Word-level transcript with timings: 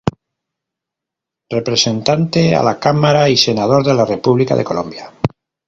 Representante 1.57 2.55
a 2.55 2.63
la 2.63 2.79
Cámara 2.79 3.29
y 3.29 3.37
Senador 3.37 3.85
de 3.85 3.93
la 3.93 4.03
República 4.03 4.55
de 4.55 4.63
Colombia. 4.63 5.13